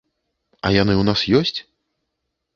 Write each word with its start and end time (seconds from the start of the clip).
А 0.67 0.71
яны 0.75 0.93
ў 0.97 1.03
нас 1.09 1.19
ёсць? 1.41 1.59